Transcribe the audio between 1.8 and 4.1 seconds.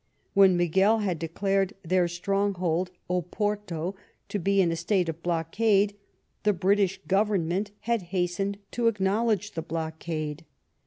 their stronghold, Oporto,